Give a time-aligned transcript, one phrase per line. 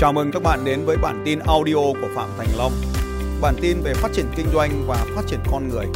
[0.00, 2.72] Chào mừng các bạn đến với bản tin audio của Phạm Thành Long.
[3.42, 5.86] Bản tin về phát triển kinh doanh và phát triển con người.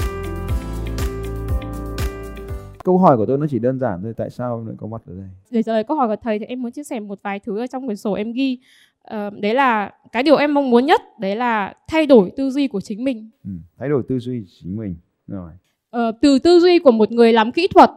[2.85, 5.15] Câu hỏi của tôi nó chỉ đơn giản thôi, tại sao lại có mặt ở
[5.15, 5.27] đây?
[5.51, 7.59] Để trả lời câu hỏi của thầy thì em muốn chia sẻ một vài thứ
[7.59, 8.59] ở trong quyển sổ em ghi.
[9.03, 12.69] Ờ, đấy là cái điều em mong muốn nhất, đấy là thay đổi tư duy
[12.69, 13.31] của chính mình.
[13.45, 14.97] Ừ, thay đổi tư duy chính mình.
[15.27, 15.51] Rồi.
[15.91, 17.91] Ờ, từ tư duy của một người làm kỹ thuật,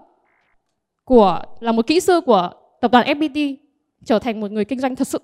[1.05, 2.51] của là một kỹ sư của
[2.82, 3.55] tập đoàn FPT
[4.05, 5.19] trở thành một người kinh doanh thật sự.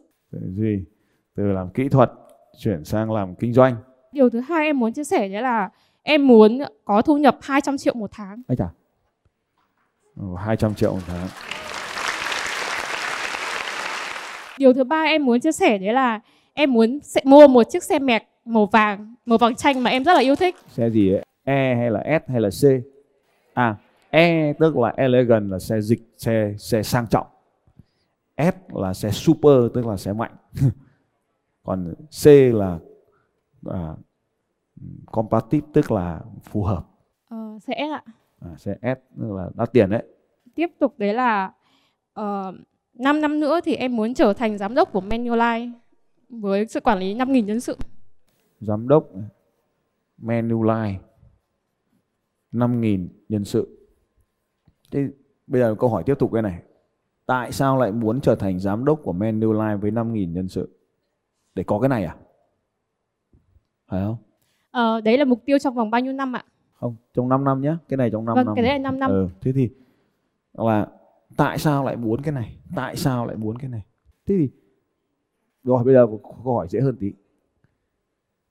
[0.55, 0.85] Duy
[1.35, 2.11] từ làm kỹ thuật
[2.59, 3.75] chuyển sang làm kinh doanh.
[4.11, 5.69] Điều thứ hai em muốn chia sẻ đấy là
[6.03, 8.41] em muốn có thu nhập 200 triệu một tháng.
[8.47, 8.69] Ây chà.
[10.15, 11.27] Ồ, 200 triệu một tháng.
[14.57, 16.19] Điều thứ ba em muốn chia sẻ đấy là
[16.53, 20.03] em muốn sẽ mua một chiếc xe mẹc màu vàng, màu vàng chanh mà em
[20.03, 20.55] rất là yêu thích.
[20.67, 21.23] Xe gì ấy?
[21.43, 22.63] E hay là S hay là C?
[23.53, 23.75] À,
[24.09, 27.27] E tức là elegant là xe dịch, xe xe sang trọng.
[28.37, 30.35] S là xe super tức là xe mạnh.
[31.63, 32.79] Còn C là
[33.65, 33.95] à,
[35.05, 36.85] compatible tức là phù hợp.
[37.29, 38.03] Ờ, sẽ ạ.
[38.39, 40.03] À, xe S tức là đắt tiền đấy.
[40.55, 41.53] Tiếp tục đấy là
[42.19, 42.55] uh,
[42.93, 45.71] 5 năm nữa thì em muốn trở thành giám đốc của Manulife
[46.29, 47.77] với sự quản lý 5.000 nhân sự.
[48.59, 49.09] Giám đốc
[50.21, 50.97] Manulife
[52.51, 53.87] 5.000 nhân sự.
[54.91, 55.07] Thế
[55.47, 56.61] bây giờ câu hỏi tiếp tục cái này.
[57.25, 60.69] Tại sao lại muốn trở thành giám đốc của Manulife với 5.000 nhân sự?
[61.55, 62.15] Để có cái này à?
[63.87, 64.17] Phải không?
[64.71, 66.43] Ờ, đấy là mục tiêu trong vòng bao nhiêu năm ạ?
[66.73, 67.75] Không, trong 5 năm nhé.
[67.89, 68.55] Cái này trong 5 Vâng, năm.
[68.55, 69.11] cái đấy là 5 năm.
[69.11, 69.69] Ừ, thế thì
[70.53, 70.87] là
[71.37, 72.57] tại sao lại muốn cái này?
[72.75, 73.81] Tại sao lại muốn cái này?
[74.25, 74.49] Thế thì
[75.63, 76.07] rồi bây giờ
[76.43, 77.11] câu hỏi dễ hơn tí.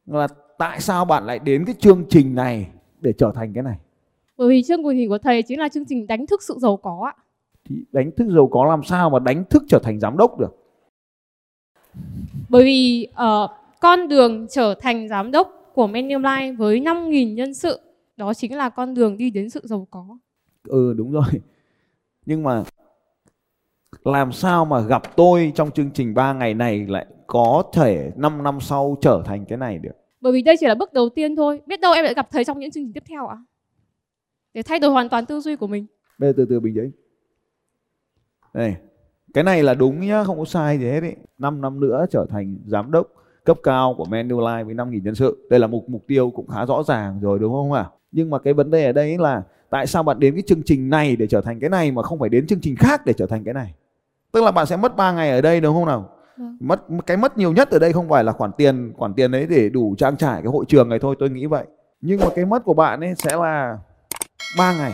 [0.07, 0.29] Là
[0.59, 3.79] tại sao bạn lại đến cái chương trình này để trở thành cái này?
[4.37, 7.11] Bởi vì chương trình của thầy chính là chương trình đánh thức sự giàu có
[7.17, 7.23] ạ.
[7.65, 10.57] Thì đánh thức giàu có làm sao mà đánh thức trở thành giám đốc được?
[12.49, 13.49] Bởi vì ờ,
[13.81, 17.81] con đường trở thành giám đốc của Manulife với 5.000 nhân sự
[18.17, 20.19] đó chính là con đường đi đến sự giàu có.
[20.69, 21.25] Ừ đúng rồi.
[22.27, 22.63] Nhưng mà
[24.05, 28.43] làm sao mà gặp tôi trong chương trình 3 ngày này lại có thể 5
[28.43, 29.93] năm sau trở thành cái này được?
[30.21, 31.61] Bởi vì đây chỉ là bước đầu tiên thôi.
[31.67, 33.37] Biết đâu em lại gặp thầy trong những chương trình tiếp theo ạ.
[34.55, 35.87] Để thay đổi hoàn toàn tư duy của mình.
[36.19, 36.91] Bây giờ từ từ bình tĩnh.
[38.55, 38.75] Đây,
[39.35, 41.11] cái này là đúng nhá, không có sai gì hết ý.
[41.39, 43.07] 5 năm nữa trở thành giám đốc
[43.45, 45.47] cấp cao của Manulife với 5.000 nhân sự.
[45.51, 47.87] Đây là mục mục tiêu cũng khá rõ ràng rồi đúng không ạ?
[48.13, 50.91] Nhưng mà cái vấn đề ở đây là tại sao bạn đến cái chương trình
[50.91, 53.27] này để trở thành cái này mà không phải đến chương trình khác để trở
[53.27, 53.75] thành cái này?
[54.33, 56.09] Tức là bạn sẽ mất 3 ngày ở đây đúng không nào?
[56.37, 56.57] Vâng.
[56.61, 59.47] Mất cái mất nhiều nhất ở đây không phải là khoản tiền, khoản tiền đấy
[59.51, 61.65] để đủ trang trải cái hội trường này thôi, tôi nghĩ vậy.
[62.01, 63.79] Nhưng mà cái mất của bạn ấy sẽ là
[64.59, 64.93] 3 ngày.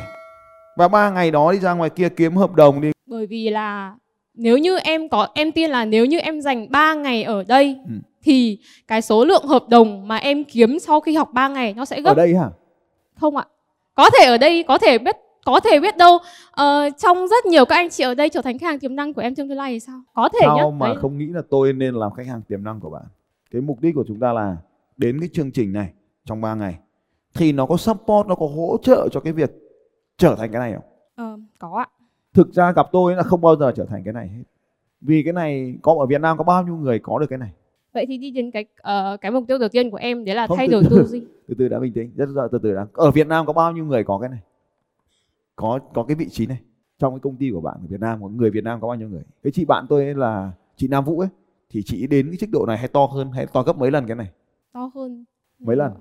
[0.77, 2.93] Và 3 ngày đó đi ra ngoài kia kiếm hợp đồng đi.
[3.09, 3.95] Bởi vì là
[4.35, 7.77] nếu như em có em tin là nếu như em dành 3 ngày ở đây
[7.89, 7.93] Ừ.
[8.23, 8.59] thì
[8.89, 12.01] cái số lượng hợp đồng mà em kiếm sau khi học 3 ngày nó sẽ
[12.01, 12.51] gấp Ở đây hả?
[13.21, 13.45] không ạ?
[13.95, 16.19] Có thể ở đây có thể biết có thể biết đâu
[16.51, 19.13] ờ, trong rất nhiều các anh chị ở đây trở thành khách hàng tiềm năng
[19.15, 20.01] của em trong tương lai thì sao?
[20.15, 20.39] Có thể.
[20.43, 20.97] Sao mà Đấy.
[21.01, 23.03] không nghĩ là tôi nên làm khách hàng tiềm năng của bạn?
[23.51, 24.57] Cái mục đích của chúng ta là
[24.97, 25.89] đến cái chương trình này
[26.25, 26.75] trong 3 ngày
[27.35, 29.51] thì nó có support, nó có hỗ trợ cho cái việc
[30.19, 30.85] trở thành cái này không?
[31.17, 31.87] Ờ, có ạ.
[32.39, 34.43] Thực ra gặp tôi là không bao giờ trở thành cái này hết.
[35.01, 37.53] Vì cái này có ở Việt Nam có bao nhiêu người có được cái này?
[37.93, 40.47] Vậy thì đi đến cái ờ, cái mục tiêu đầu tiên của em đấy là
[40.47, 41.23] Không, thay đổi tư duy.
[41.49, 42.87] Từ từ đã bình tĩnh, rất rõ từ từ đã.
[42.93, 44.39] Ở Việt Nam có bao nhiêu người có cái này?
[45.57, 46.59] Có có cái vị trí này.
[46.99, 48.97] Trong cái công ty của bạn ở Việt Nam, có người Việt Nam có bao
[48.97, 49.23] nhiêu người?
[49.43, 51.29] Cái chị bạn tôi ấy là chị Nam Vũ ấy
[51.71, 54.07] thì chị đến cái chức độ này hay to hơn hay to gấp mấy lần
[54.07, 54.31] cái này?
[54.73, 55.25] To hơn.
[55.59, 55.93] Mấy lần?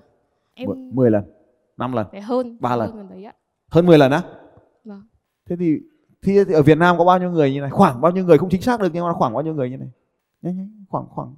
[0.54, 1.24] Em 10 lần,
[1.78, 2.92] 5 lần, phải hơn Ba lần.
[2.92, 3.34] hơn đấy ạ.
[3.70, 4.22] hơn 10 lần á?
[4.86, 5.02] Vâng.
[5.50, 5.80] Thế thì,
[6.22, 7.70] thì ở Việt Nam có bao nhiêu người như này?
[7.70, 9.78] Khoảng bao nhiêu người không chính xác được nhưng mà khoảng bao nhiêu người như
[9.78, 9.90] này?
[10.42, 11.36] Nhanh nhanh, khoảng khoảng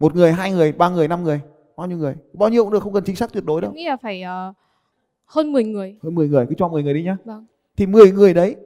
[0.00, 1.40] một người, hai người, ba người, năm người,
[1.76, 2.14] bao nhiêu người?
[2.32, 3.70] Bao nhiêu cũng được, không cần chính xác tuyệt đối đâu.
[3.70, 4.52] Em nghĩ là phải ờ,
[5.24, 5.96] hơn 10 người.
[6.02, 7.16] Hơn 10 người, cứ cho 10 người đi nhá.
[7.24, 7.46] Vâng.
[7.76, 8.56] Thì 10 người đấy,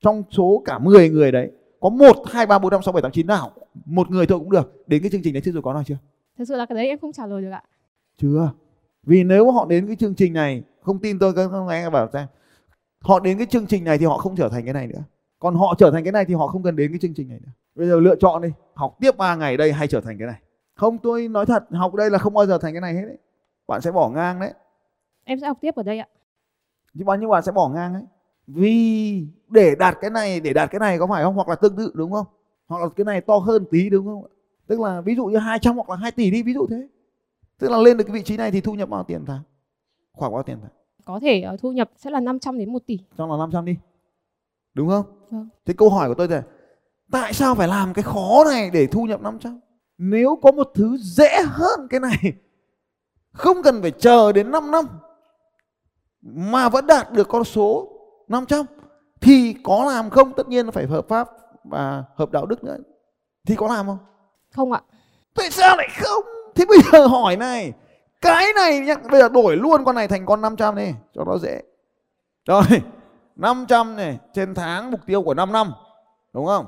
[0.00, 1.50] trong số cả 10 người đấy,
[1.80, 3.50] có 1, 2, 3, 4, 5, 6, 7, 8, 9 nào,
[3.84, 4.84] một người thôi cũng được.
[4.86, 5.96] Đến cái chương trình này chưa rồi có nào chưa?
[6.38, 7.62] Thật sự là cái đấy em không trả lời được ạ.
[8.18, 8.50] Chưa.
[9.02, 12.26] Vì nếu họ đến cái chương trình này, không tin tôi các anh bảo xem,
[13.02, 15.02] họ đến cái chương trình này thì họ không trở thành cái này nữa.
[15.38, 17.40] Còn họ trở thành cái này thì họ không cần đến cái chương trình này
[17.40, 17.52] nữa.
[17.74, 20.40] Bây giờ lựa chọn đi, học tiếp 3 ngày đây hay trở thành cái này.
[20.74, 23.18] Không tôi nói thật, học đây là không bao giờ thành cái này hết đấy.
[23.68, 24.52] Bạn sẽ bỏ ngang đấy.
[25.24, 26.06] Em sẽ học tiếp ở đây ạ.
[26.94, 28.02] Nhưng bao nhiêu bạn sẽ bỏ ngang ấy.
[28.46, 31.34] Vì để đạt cái này, để đạt cái này có phải không?
[31.34, 32.26] Hoặc là tương tự đúng không?
[32.68, 34.26] Hoặc là cái này to hơn tí đúng không?
[34.66, 36.88] Tức là ví dụ như 200 hoặc là 2 tỷ đi, ví dụ thế.
[37.58, 39.42] Tức là lên được cái vị trí này thì thu nhập bao tiền tháng?
[40.12, 40.70] Khoảng bao tiền tháng?
[41.04, 42.98] Có thể ờ, thu nhập sẽ là 500 đến 1 tỷ.
[43.16, 43.76] Trong là 500 đi.
[44.74, 45.04] Đúng không?
[45.30, 45.48] Vâng.
[45.66, 46.42] Thế câu hỏi của tôi là
[47.12, 49.60] Tại sao phải làm cái khó này để thu nhập 500?
[49.98, 52.32] Nếu có một thứ dễ hơn cái này
[53.32, 54.84] không cần phải chờ đến 5 năm
[56.22, 57.88] mà vẫn đạt được con số
[58.28, 58.66] 500
[59.20, 60.32] thì có làm không?
[60.32, 61.28] Tất nhiên là phải hợp pháp
[61.64, 62.76] và hợp đạo đức nữa.
[63.46, 63.98] Thì có làm không?
[64.50, 64.82] Không ạ.
[65.34, 66.24] Tại sao lại không?
[66.54, 67.72] Thế bây giờ hỏi này,
[68.22, 71.38] cái này nhá, bây giờ đổi luôn con này thành con 500 đi cho nó
[71.38, 71.62] dễ.
[72.46, 72.62] Rồi,
[73.36, 75.72] 500 này trên tháng mục tiêu của 5 năm.
[76.32, 76.66] Đúng không?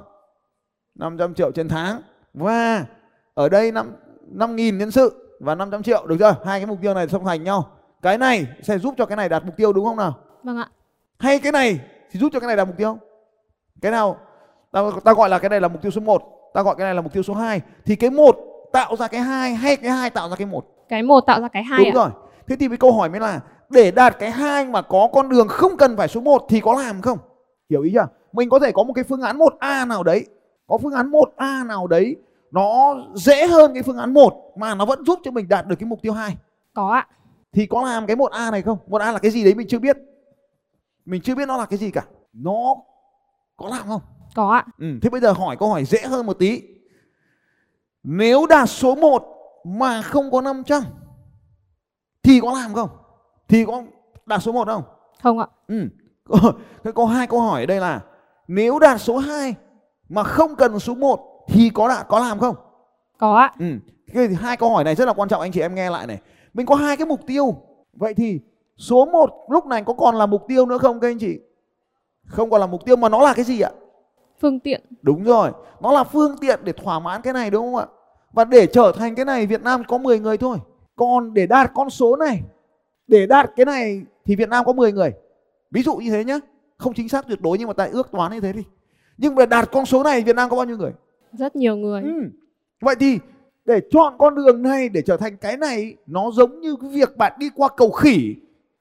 [0.95, 2.03] 500 triệu trên tháng.
[2.35, 2.85] Và
[3.35, 3.93] ở đây 5
[4.33, 6.37] 5.000 nhân sự và 500 triệu được chưa?
[6.45, 7.71] Hai cái mục tiêu này song hành nhau.
[8.03, 10.15] Cái này sẽ giúp cho cái này đạt mục tiêu đúng không nào?
[10.43, 10.69] Vâng ạ.
[11.19, 11.81] Hay cái này
[12.11, 12.99] thì giúp cho cái này đạt mục tiêu?
[13.81, 14.17] Cái nào?
[14.73, 16.23] Ta, ta gọi là cái này là mục tiêu số 1,
[16.55, 18.37] ta gọi cái này là mục tiêu số 2 thì cái một
[18.73, 20.67] tạo ra cái hai hay cái hai tạo ra cái một?
[20.89, 21.95] Cái một tạo ra cái hai Đúng ạ.
[21.95, 22.11] rồi.
[22.49, 23.41] Thế thì cái câu hỏi mới là
[23.71, 26.75] để đạt cái hai mà có con đường không cần phải số 1 thì có
[26.83, 27.19] làm không?
[27.71, 28.07] Hiểu ý chưa?
[28.33, 30.27] Mình có thể có một cái phương án 1A nào đấy,
[30.67, 32.17] có phương án 1A nào đấy
[32.51, 35.77] nó dễ hơn cái phương án 1 mà nó vẫn giúp cho mình đạt được
[35.79, 36.37] cái mục tiêu 2.
[36.75, 37.07] Có ạ.
[37.53, 38.79] Thì có làm cái 1A này không?
[38.89, 39.97] 1A là cái gì đấy mình chưa biết.
[41.05, 42.05] Mình chưa biết nó là cái gì cả.
[42.33, 42.75] Nó
[43.57, 44.01] có làm không?
[44.35, 44.67] Có ạ.
[44.79, 46.63] Ừ, thế bây giờ hỏi câu hỏi dễ hơn một tí.
[48.03, 49.34] Nếu đạt số 1
[49.65, 50.83] mà không có 500
[52.23, 52.89] thì có làm không?
[53.49, 53.83] Thì có
[54.27, 54.83] đạt số 1 không?
[55.23, 55.47] Không ạ.
[55.69, 55.89] Ừ.
[56.85, 58.01] Thế có hai câu hỏi ở đây là
[58.49, 59.55] nếu đạt số 2
[60.09, 62.57] mà không cần số 1 thì có đạt có làm không?
[63.19, 63.53] Có ạ.
[63.59, 63.67] Ừ.
[64.13, 66.21] Thì hai câu hỏi này rất là quan trọng anh chị em nghe lại này.
[66.55, 67.57] Mình có hai cái mục tiêu.
[67.93, 68.41] Vậy thì
[68.79, 71.39] số 1 lúc này có còn là mục tiêu nữa không các anh chị?
[72.27, 73.71] Không còn là mục tiêu mà nó là cái gì ạ?
[74.41, 74.83] Phương tiện.
[75.03, 75.51] Đúng rồi,
[75.81, 77.87] nó là phương tiện để thỏa mãn cái này đúng không ạ?
[78.35, 80.59] Và để trở thành cái này Việt Nam có 10 người thôi.
[80.97, 82.43] Còn để đạt con số này,
[83.07, 85.13] để đạt cái này thì Việt Nam có 10 người.
[85.71, 86.39] Ví dụ như thế nhé,
[86.77, 88.65] không chính xác tuyệt đối nhưng mà tại ước toán như thế đi.
[89.19, 90.93] Nhưng mà đạt con số này Việt Nam có bao nhiêu người?
[91.33, 92.03] Rất nhiều người.
[92.03, 92.23] Ừ.
[92.81, 93.19] Vậy thì
[93.65, 97.17] để chọn con đường này để trở thành cái này nó giống như cái việc
[97.17, 98.35] bạn đi qua cầu khỉ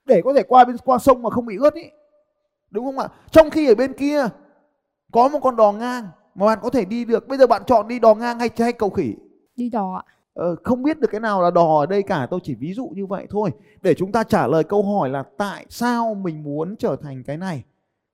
[0.05, 1.83] để có thể qua bên qua sông mà không bị ướt ý.
[2.71, 3.07] Đúng không ạ?
[3.31, 4.27] Trong khi ở bên kia
[5.11, 7.27] có một con đò ngang mà bạn có thể đi được.
[7.27, 9.13] Bây giờ bạn chọn đi đò ngang hay hay cầu khỉ?
[9.55, 10.03] Đi đò ạ.
[10.33, 12.27] Ờ, không biết được cái nào là đò ở đây cả.
[12.31, 13.51] Tôi chỉ ví dụ như vậy thôi.
[13.81, 17.38] Để chúng ta trả lời câu hỏi là tại sao mình muốn trở thành cái
[17.38, 17.63] này?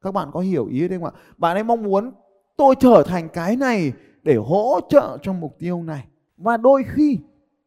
[0.01, 1.19] Các bạn có hiểu ý đấy không ạ?
[1.37, 2.11] Bạn ấy mong muốn
[2.57, 3.93] tôi trở thành cái này
[4.23, 6.05] để hỗ trợ cho mục tiêu này.
[6.37, 7.17] Và đôi khi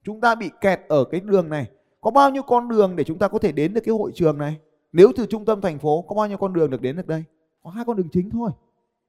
[0.04, 1.66] chúng ta bị kẹt ở cái đường này.
[2.00, 4.38] Có bao nhiêu con đường để chúng ta có thể đến được cái hội trường
[4.38, 4.56] này?
[4.92, 7.24] Nếu từ trung tâm thành phố có bao nhiêu con đường được đến được đây?
[7.62, 8.50] Có hai con đường chính thôi.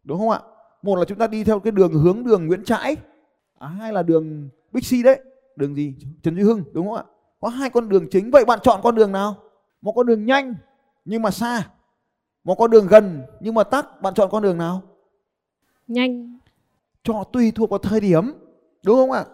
[0.04, 0.40] Đúng không ạ?
[0.82, 2.96] Một là chúng ta đi theo cái đường hướng đường Nguyễn Trãi
[3.60, 5.20] à, hai là đường Bixi đấy.
[5.56, 5.96] Đường gì?
[6.24, 7.04] Trần Duy Hưng đúng không ạ?
[7.40, 8.32] Có hai con đường chính.
[8.32, 9.36] Vậy bạn chọn con đường nào?
[9.82, 10.56] Một con đường nhanh
[11.06, 11.70] nhưng mà xa.
[12.44, 14.02] Một con đường gần nhưng mà tắc.
[14.02, 14.82] Bạn chọn con đường nào?
[15.88, 16.38] Nhanh.
[17.04, 18.34] cho tùy thuộc vào thời điểm
[18.86, 19.26] đúng không ạ?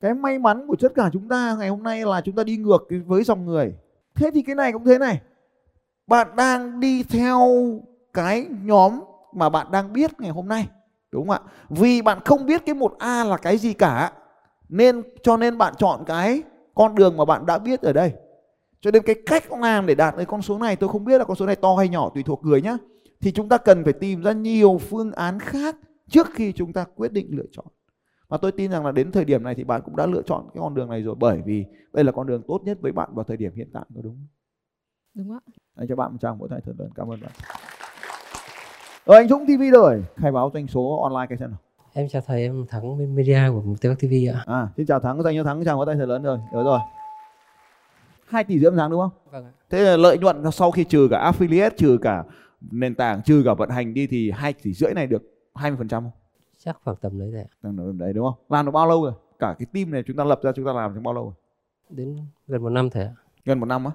[0.00, 2.56] Cái may mắn của tất cả chúng ta ngày hôm nay là chúng ta đi
[2.56, 3.74] ngược với dòng người.
[4.14, 5.20] Thế thì cái này cũng thế này.
[6.06, 7.40] Bạn đang đi theo
[8.12, 9.00] cái nhóm
[9.32, 10.68] mà bạn đang biết ngày hôm nay
[11.12, 14.12] đúng không ạ vì bạn không biết cái một a là cái gì cả
[14.68, 16.42] nên cho nên bạn chọn cái
[16.74, 18.12] con đường mà bạn đã biết ở đây
[18.80, 21.24] cho nên cái cách làm để đạt được con số này tôi không biết là
[21.24, 22.76] con số này to hay nhỏ tùy thuộc người nhá
[23.20, 25.76] thì chúng ta cần phải tìm ra nhiều phương án khác
[26.08, 27.66] trước khi chúng ta quyết định lựa chọn
[28.28, 30.48] và tôi tin rằng là đến thời điểm này thì bạn cũng đã lựa chọn
[30.54, 33.10] cái con đường này rồi bởi vì đây là con đường tốt nhất với bạn
[33.14, 34.26] vào thời điểm hiện tại có đúng không?
[35.14, 35.40] Đúng ạ.
[35.74, 37.30] Anh cho bạn một tràng vỗ tay thật lớn cảm ơn bạn.
[39.08, 41.58] Rồi anh Dũng TV rồi khai báo doanh số online cái xem nào.
[41.92, 44.44] Em chào thầy, em Thắng bên media của Mục tiêu TV ạ.
[44.46, 46.38] À xin chào Thắng dành cho Thắng chào vỗ tay thật lớn rồi.
[46.52, 46.78] Được rồi.
[48.26, 49.10] 2 tỷ rưỡi một tháng đúng không?
[49.30, 49.50] Vâng ạ.
[49.70, 52.24] Thế là lợi nhuận sau khi trừ cả affiliate, trừ cả
[52.70, 55.22] nền tảng, trừ cả vận hành đi thì 2 tỷ rưỡi này được
[55.54, 56.10] 20% không?
[56.58, 57.48] Chắc khoảng tầm đấy thầy ạ.
[57.62, 58.44] Ở đấy đúng không?
[58.48, 59.12] Làm được bao lâu rồi?
[59.38, 61.34] Cả cái team này chúng ta lập ra chúng ta làm trong bao lâu rồi?
[61.90, 63.12] Đến gần một năm thầy ạ.
[63.44, 63.90] Gần một năm á?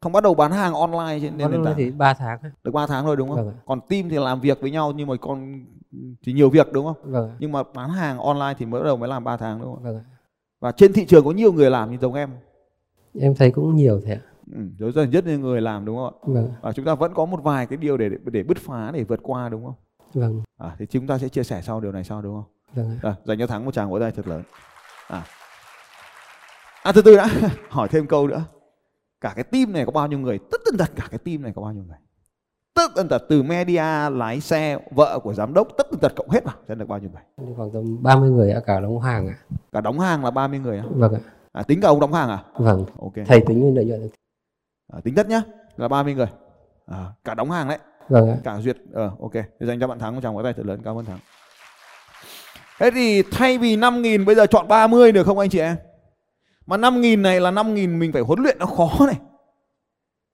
[0.00, 2.38] Không bắt đầu bán hàng online trên nền tảng thì 3 tháng.
[2.64, 3.36] được 3 tháng thôi đúng không?
[3.36, 3.54] Vâng.
[3.66, 5.64] Còn team thì làm việc với nhau nhưng mà còn
[6.22, 7.12] thì nhiều việc đúng không?
[7.12, 7.36] Vâng.
[7.38, 9.82] Nhưng mà bán hàng online thì mới bắt đầu mới làm 3 tháng đúng không?
[9.82, 10.00] Vâng.
[10.60, 12.30] Và trên thị trường có nhiều người làm như giống em.
[13.20, 14.20] Em thấy cũng nhiều thầy ạ.
[14.54, 16.18] Ừ, rất rất nhiều người làm đúng không ạ?
[16.22, 16.52] Vâng.
[16.60, 19.20] Và chúng ta vẫn có một vài cái điều để để bứt phá để vượt
[19.22, 19.74] qua đúng không?
[20.14, 20.42] Vâng.
[20.58, 22.44] À, thì chúng ta sẽ chia sẻ sau điều này sau đúng không?
[22.74, 22.98] Vâng.
[23.02, 24.42] À, dành cho thắng một tràng vỗ tay thật lớn.
[25.08, 25.22] À.
[26.82, 27.28] à từ từ đã
[27.68, 28.44] hỏi thêm câu nữa.
[29.20, 30.38] Cả cái team này có bao nhiêu người?
[30.50, 31.96] Tất tần tật cả cái team này có bao nhiêu người?
[32.74, 36.30] Tất tần tật từ media, lái xe, vợ của giám đốc, tất tần tật cộng
[36.30, 37.54] hết vào sẽ được bao nhiêu người?
[37.56, 39.34] Khoảng tầm 30 người ạ, cả đóng hàng ạ.
[39.72, 40.84] Cả đóng hàng là 30 người á?
[40.90, 41.20] Vâng ạ.
[41.52, 42.44] À, tính cả ông đóng hàng à?
[42.54, 42.84] Vâng.
[43.00, 43.12] Ok.
[43.26, 44.08] Thầy tính nguyên lợi nhuận.
[44.92, 45.42] À, tính tất nhá
[45.76, 46.26] là 30 người.
[46.86, 48.36] À, cả đóng hàng đấy, Vâng ạ.
[48.44, 48.76] cả duyệt.
[48.92, 49.32] Ờ ok.
[49.32, 51.18] Thì dành cho bạn Thắng một tràng vỗ tay thật lớn, cảm ơn Thắng.
[52.80, 55.76] Thế thì thay vì 5.000 bây giờ chọn 30 được không anh chị em?
[56.68, 59.20] Mà 5.000 này là 5.000 mình phải huấn luyện nó khó này.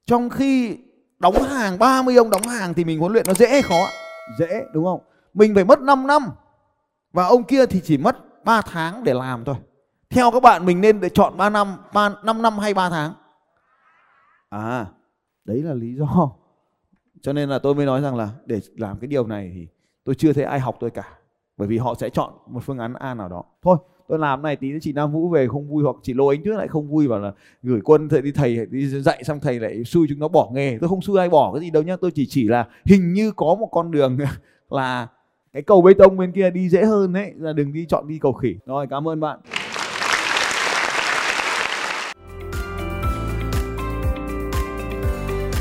[0.07, 0.79] Trong khi
[1.19, 3.87] đóng hàng 30 ông đóng hàng thì mình huấn luyện nó dễ khó?
[4.39, 5.01] Dễ đúng không?
[5.35, 6.23] Mình phải mất 5 năm.
[7.13, 9.55] Và ông kia thì chỉ mất 3 tháng để làm thôi.
[10.11, 13.15] Theo các bạn mình nên để chọn 3 năm, 3, 5 năm hay 3 tháng?
[14.51, 14.87] À,
[15.45, 16.31] đấy là lý do.
[17.23, 19.69] Cho nên là tôi mới nói rằng là để làm cái điều này thì
[20.05, 21.19] tôi chưa thấy ai học tôi cả.
[21.57, 23.45] Bởi vì họ sẽ chọn một phương án A nào đó.
[23.63, 23.77] Thôi,
[24.09, 26.45] tôi làm này tí nữa chị Nam Vũ về không vui hoặc chị Lô Ánh
[26.45, 27.33] Tuyết lại không vui, bảo là
[27.63, 30.79] gửi quân thầy đi thầy, đi dạy xong thầy lại xui chúng nó bỏ nghề.
[30.81, 31.97] Tôi không xui ai bỏ cái gì đâu nhá.
[31.97, 34.19] Tôi chỉ chỉ là hình như có một con đường
[34.71, 35.09] là
[35.53, 38.19] cái cầu bê tông bên kia đi dễ hơn đấy, là đừng đi chọn đi
[38.19, 38.57] cầu khỉ.
[38.67, 39.39] Rồi, cảm ơn bạn.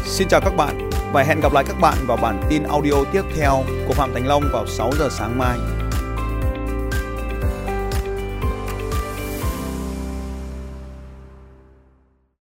[0.06, 3.22] Xin chào các bạn và hẹn gặp lại các bạn vào bản tin audio tiếp
[3.36, 5.83] theo của Phạm Thành Long vào 6 giờ sáng mai.